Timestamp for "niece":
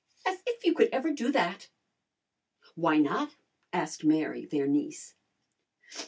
4.65-5.13